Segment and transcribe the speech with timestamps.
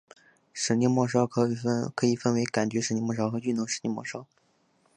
[0.51, 4.25] 神经末梢可以分为感觉神经末梢和运动神经末梢。